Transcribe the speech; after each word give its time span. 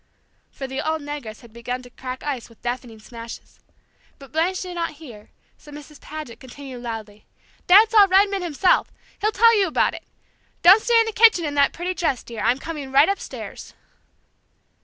for 0.49 0.65
the 0.65 0.81
old 0.81 0.99
negress 0.99 1.41
had 1.41 1.53
begun 1.53 1.83
to 1.83 1.91
crack 1.91 2.23
ice 2.23 2.49
with 2.49 2.59
deafening 2.63 2.97
smashes. 2.99 3.59
But 4.17 4.31
Blanche 4.31 4.61
did 4.63 4.73
not 4.73 4.93
hear, 4.93 5.29
so 5.59 5.71
Mrs. 5.71 6.01
Paget 6.01 6.39
continued 6.39 6.81
loudly: 6.81 7.27
"Dad 7.67 7.91
saw 7.91 8.07
Redman 8.09 8.41
himself; 8.41 8.91
he'll 9.19 9.31
tell 9.31 9.55
you 9.55 9.67
about 9.67 9.93
it! 9.93 10.03
Don't 10.63 10.81
stay 10.81 10.99
in 10.99 11.05
the 11.05 11.11
kitchen 11.11 11.45
in 11.45 11.53
that 11.53 11.71
pretty 11.71 11.93
dress, 11.93 12.23
dear! 12.23 12.41
I'm 12.41 12.57
coming 12.57 12.91
right 12.91 13.09
upstairs." 13.09 13.75